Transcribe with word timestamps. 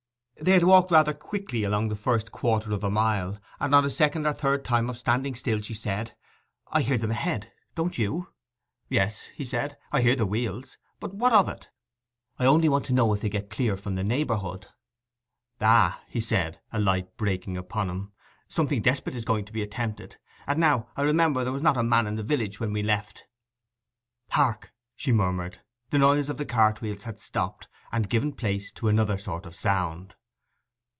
They 0.41 0.53
had 0.53 0.63
walked 0.63 0.89
rather 0.89 1.13
quickly 1.13 1.63
along 1.63 1.89
the 1.89 1.95
first 1.95 2.31
quarter 2.31 2.71
of 2.71 2.83
a 2.83 2.89
mile, 2.89 3.37
and 3.59 3.75
on 3.75 3.83
the 3.83 3.91
second 3.91 4.25
or 4.25 4.33
third 4.33 4.65
time 4.65 4.89
of 4.89 4.97
standing 4.97 5.35
still 5.35 5.61
she 5.61 5.75
said, 5.75 6.15
'I 6.71 6.81
hear 6.81 6.97
them 6.97 7.11
ahead—don't 7.11 7.99
you?' 7.99 8.33
'Yes,' 8.89 9.25
he 9.35 9.45
said; 9.45 9.77
'I 9.91 10.01
hear 10.01 10.15
the 10.15 10.25
wheels. 10.25 10.79
But 10.99 11.13
what 11.13 11.31
of 11.31 11.45
that?' 11.45 11.69
'I 12.39 12.45
only 12.47 12.69
want 12.69 12.85
to 12.87 12.93
know 12.93 13.13
if 13.13 13.21
they 13.21 13.29
get 13.29 13.51
clear 13.51 13.73
away 13.73 13.81
from 13.81 13.93
the 13.93 14.03
neighbourhood.' 14.03 14.65
'Ah,' 15.61 16.01
said 16.19 16.55
he, 16.71 16.77
a 16.77 16.79
light 16.81 17.15
breaking 17.17 17.55
upon 17.55 17.91
him. 17.91 18.11
'Something 18.47 18.81
desperate 18.81 19.13
is 19.15 19.25
to 19.25 19.43
be 19.51 19.61
attempted!—and 19.61 20.59
now 20.59 20.87
I 20.97 21.03
remember 21.03 21.43
there 21.43 21.53
was 21.53 21.61
not 21.61 21.77
a 21.77 21.83
man 21.83 22.07
about 22.07 22.15
the 22.17 22.23
village 22.23 22.59
when 22.59 22.73
we 22.73 22.81
left.' 22.81 23.27
'Hark!' 24.31 24.71
she 24.95 25.11
murmured. 25.11 25.59
The 25.91 25.99
noise 25.99 26.29
of 26.29 26.37
the 26.37 26.45
cartwheels 26.45 27.03
had 27.03 27.19
stopped, 27.19 27.67
and 27.91 28.09
given 28.09 28.33
place 28.33 28.71
to 28.71 28.87
another 28.87 29.19
sort 29.19 29.45
of 29.45 29.55
sound. 29.55 30.15